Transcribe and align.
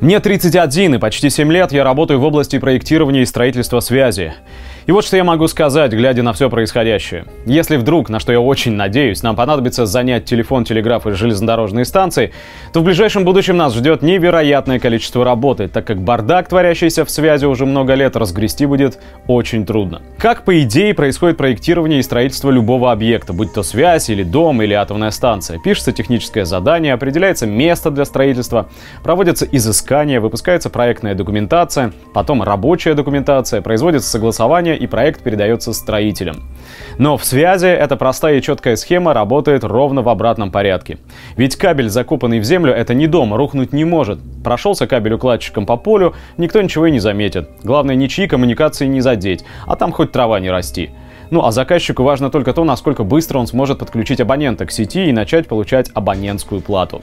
Мне 0.00 0.20
31 0.20 0.96
и 0.96 0.98
почти 0.98 1.30
7 1.30 1.52
лет 1.52 1.72
я 1.72 1.84
работаю 1.84 2.20
в 2.20 2.24
области 2.24 2.58
проектирования 2.58 3.22
и 3.22 3.26
строительства 3.26 3.80
связи. 3.80 4.34
И 4.86 4.92
вот 4.92 5.04
что 5.06 5.16
я 5.16 5.24
могу 5.24 5.48
сказать, 5.48 5.92
глядя 5.92 6.22
на 6.22 6.34
все 6.34 6.50
происходящее. 6.50 7.24
Если 7.46 7.76
вдруг, 7.76 8.10
на 8.10 8.20
что 8.20 8.32
я 8.32 8.40
очень 8.40 8.72
надеюсь, 8.72 9.22
нам 9.22 9.34
понадобится 9.34 9.86
занять 9.86 10.26
телефон, 10.26 10.64
телеграф 10.64 11.06
и 11.06 11.12
железнодорожные 11.12 11.86
станции, 11.86 12.32
то 12.74 12.80
в 12.80 12.84
ближайшем 12.84 13.24
будущем 13.24 13.56
нас 13.56 13.74
ждет 13.74 14.02
невероятное 14.02 14.78
количество 14.78 15.24
работы, 15.24 15.68
так 15.68 15.86
как 15.86 16.02
бардак, 16.02 16.48
творящийся 16.48 17.06
в 17.06 17.10
связи 17.10 17.46
уже 17.46 17.64
много 17.64 17.94
лет, 17.94 18.14
разгрести 18.14 18.66
будет 18.66 18.98
очень 19.26 19.64
трудно. 19.64 20.02
Как, 20.18 20.44
по 20.44 20.60
идее, 20.60 20.92
происходит 20.92 21.38
проектирование 21.38 22.00
и 22.00 22.02
строительство 22.02 22.50
любого 22.50 22.92
объекта, 22.92 23.32
будь 23.32 23.54
то 23.54 23.62
связь 23.62 24.10
или 24.10 24.22
дом 24.22 24.60
или 24.60 24.74
атомная 24.74 25.12
станция? 25.12 25.58
Пишется 25.58 25.92
техническое 25.92 26.44
задание, 26.44 26.92
определяется 26.92 27.46
место 27.46 27.90
для 27.90 28.04
строительства, 28.04 28.68
проводятся 29.02 29.46
изыскания, 29.50 30.20
выпускается 30.20 30.68
проектная 30.68 31.14
документация, 31.14 31.92
потом 32.12 32.42
рабочая 32.42 32.92
документация, 32.92 33.62
производится 33.62 34.10
согласование 34.10 34.73
и 34.74 34.86
проект 34.86 35.22
передается 35.22 35.72
строителям. 35.72 36.42
Но 36.98 37.16
в 37.16 37.24
связи 37.24 37.66
эта 37.66 37.96
простая 37.96 38.38
и 38.38 38.42
четкая 38.42 38.76
схема 38.76 39.14
работает 39.14 39.64
ровно 39.64 40.02
в 40.02 40.08
обратном 40.08 40.50
порядке. 40.50 40.98
Ведь 41.36 41.56
кабель, 41.56 41.88
закопанный 41.88 42.40
в 42.40 42.44
землю, 42.44 42.72
это 42.72 42.94
не 42.94 43.06
дом, 43.06 43.34
рухнуть 43.34 43.72
не 43.72 43.84
может. 43.84 44.18
Прошелся 44.42 44.86
кабель 44.86 45.14
укладчиком 45.14 45.66
по 45.66 45.76
полю, 45.76 46.14
никто 46.36 46.60
ничего 46.60 46.86
и 46.86 46.90
не 46.90 47.00
заметит. 47.00 47.48
Главное, 47.62 47.94
ничьи 47.94 48.26
коммуникации 48.26 48.86
не 48.86 49.00
задеть, 49.00 49.44
а 49.66 49.76
там 49.76 49.92
хоть 49.92 50.12
трава 50.12 50.40
не 50.40 50.50
расти. 50.50 50.90
Ну 51.34 51.44
а 51.44 51.50
заказчику 51.50 52.04
важно 52.04 52.30
только 52.30 52.52
то, 52.52 52.62
насколько 52.62 53.02
быстро 53.02 53.40
он 53.40 53.48
сможет 53.48 53.80
подключить 53.80 54.20
абонента 54.20 54.66
к 54.66 54.70
сети 54.70 55.06
и 55.06 55.12
начать 55.12 55.48
получать 55.48 55.90
абонентскую 55.92 56.60
плату. 56.60 57.02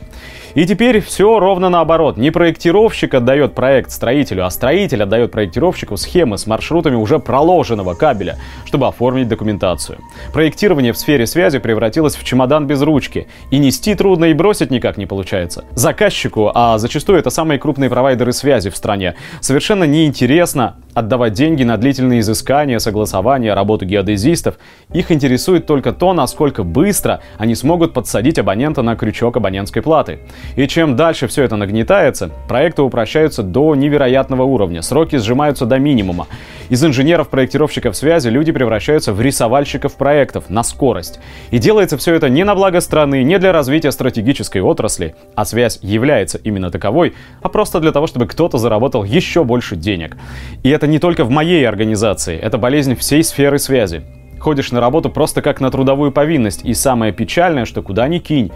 И 0.53 0.65
теперь 0.65 1.01
все 1.01 1.37
ровно 1.37 1.67
наоборот. 1.67 2.15
Не 2.15 2.31
проектировщик 2.31 3.13
отдает 3.13 3.55
проект 3.55 3.91
строителю, 3.91 4.45
а 4.45 4.49
строитель 4.49 5.03
отдает 5.03 5.33
проектировщику 5.33 5.97
схемы 5.97 6.37
с 6.37 6.47
маршрутами 6.47 6.95
уже 6.95 7.19
проложенного 7.19 7.93
кабеля, 7.93 8.37
чтобы 8.63 8.87
оформить 8.87 9.27
документацию. 9.27 9.97
Проектирование 10.31 10.93
в 10.93 10.97
сфере 10.97 11.27
связи 11.27 11.59
превратилось 11.59 12.15
в 12.15 12.23
чемодан 12.23 12.67
без 12.67 12.81
ручки. 12.81 13.27
И 13.49 13.57
нести 13.57 13.95
трудно, 13.95 14.25
и 14.25 14.33
бросить 14.33 14.71
никак 14.71 14.95
не 14.95 15.07
получается. 15.07 15.65
Заказчику, 15.71 16.51
а 16.55 16.77
зачастую 16.77 17.19
это 17.19 17.31
самые 17.31 17.59
крупные 17.59 17.89
провайдеры 17.89 18.31
связи 18.31 18.69
в 18.69 18.77
стране, 18.77 19.15
совершенно 19.41 19.83
неинтересно 19.83 20.77
отдавать 20.93 21.33
деньги 21.33 21.63
на 21.63 21.77
длительные 21.77 22.19
изыскания, 22.19 22.79
согласования, 22.79 23.53
работу 23.53 23.85
геодезистов. 23.85 24.55
Их 24.93 25.11
интересует 25.11 25.65
только 25.65 25.93
то, 25.93 26.13
насколько 26.13 26.63
быстро 26.63 27.21
они 27.37 27.55
смогут 27.55 27.93
подсадить 27.93 28.39
абонента 28.39 28.81
на 28.81 28.95
крючок 28.95 29.37
абонентской 29.37 29.81
платы. 29.81 30.19
И 30.55 30.67
чем 30.67 30.95
дальше 30.95 31.27
все 31.27 31.43
это 31.43 31.55
нагнетается, 31.55 32.29
проекты 32.47 32.81
упрощаются 32.81 33.43
до 33.43 33.75
невероятного 33.75 34.43
уровня, 34.43 34.81
сроки 34.81 35.17
сжимаются 35.17 35.65
до 35.65 35.79
минимума. 35.79 36.27
Из 36.71 36.81
инженеров-проектировщиков 36.85 37.97
связи 37.97 38.29
люди 38.29 38.53
превращаются 38.53 39.11
в 39.11 39.19
рисовальщиков 39.19 39.97
проектов 39.97 40.49
на 40.49 40.63
скорость. 40.63 41.19
И 41.49 41.57
делается 41.57 41.97
все 41.97 42.13
это 42.13 42.29
не 42.29 42.45
на 42.45 42.55
благо 42.55 42.79
страны, 42.79 43.23
не 43.23 43.39
для 43.39 43.51
развития 43.51 43.91
стратегической 43.91 44.61
отрасли, 44.61 45.13
а 45.35 45.43
связь 45.43 45.79
является 45.81 46.37
именно 46.37 46.71
таковой, 46.71 47.13
а 47.41 47.49
просто 47.49 47.81
для 47.81 47.91
того, 47.91 48.07
чтобы 48.07 48.25
кто-то 48.25 48.57
заработал 48.57 49.03
еще 49.03 49.43
больше 49.43 49.75
денег. 49.75 50.15
И 50.63 50.69
это 50.69 50.87
не 50.87 50.99
только 50.99 51.25
в 51.25 51.29
моей 51.29 51.67
организации, 51.67 52.39
это 52.39 52.57
болезнь 52.57 52.95
всей 52.95 53.21
сферы 53.25 53.59
связи. 53.59 54.03
Ходишь 54.39 54.71
на 54.71 54.79
работу 54.79 55.09
просто 55.09 55.41
как 55.41 55.59
на 55.59 55.71
трудовую 55.71 56.13
повинность, 56.13 56.63
и 56.63 56.73
самое 56.73 57.11
печальное, 57.11 57.65
что 57.65 57.81
куда 57.81 58.07
ни 58.07 58.19
кинь, 58.19 58.49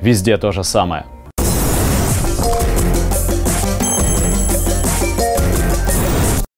везде 0.00 0.38
то 0.38 0.52
же 0.52 0.64
самое. 0.64 1.04